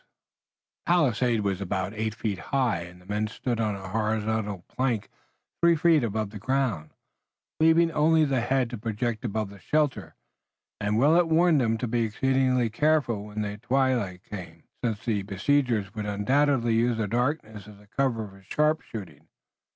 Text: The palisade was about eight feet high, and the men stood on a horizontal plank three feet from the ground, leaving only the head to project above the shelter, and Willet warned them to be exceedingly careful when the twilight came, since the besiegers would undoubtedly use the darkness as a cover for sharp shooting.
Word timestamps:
The 0.87 0.91
palisade 0.93 1.41
was 1.41 1.61
about 1.61 1.93
eight 1.93 2.15
feet 2.15 2.39
high, 2.49 2.79
and 2.79 2.99
the 2.99 3.05
men 3.05 3.27
stood 3.27 3.59
on 3.59 3.75
a 3.75 3.89
horizontal 3.89 4.63
plank 4.67 5.09
three 5.61 5.75
feet 5.75 6.01
from 6.01 6.29
the 6.29 6.39
ground, 6.39 6.95
leaving 7.59 7.91
only 7.91 8.25
the 8.25 8.41
head 8.41 8.71
to 8.71 8.79
project 8.79 9.23
above 9.23 9.51
the 9.51 9.59
shelter, 9.59 10.15
and 10.79 10.97
Willet 10.97 11.27
warned 11.27 11.61
them 11.61 11.77
to 11.77 11.87
be 11.87 12.01
exceedingly 12.01 12.71
careful 12.71 13.25
when 13.25 13.43
the 13.43 13.59
twilight 13.59 14.23
came, 14.23 14.63
since 14.83 15.05
the 15.05 15.21
besiegers 15.21 15.93
would 15.93 16.07
undoubtedly 16.07 16.73
use 16.73 16.97
the 16.97 17.07
darkness 17.07 17.67
as 17.67 17.79
a 17.79 17.85
cover 17.85 18.27
for 18.27 18.41
sharp 18.41 18.81
shooting. 18.81 19.27